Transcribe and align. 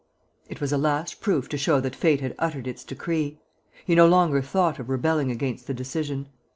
It 0.49 0.59
was 0.59 0.73
a 0.73 0.79
last 0.79 1.21
proof 1.21 1.47
to 1.49 1.59
show 1.59 1.79
that 1.79 1.95
fate 1.95 2.21
had 2.21 2.33
uttered 2.39 2.65
its 2.65 2.83
decree. 2.83 3.37
He 3.85 3.93
no 3.93 4.07
longer 4.07 4.41
thought 4.41 4.79
of 4.79 4.89
rebelling 4.89 5.29
against 5.29 5.67
the 5.67 5.75
decision. 5.75 6.27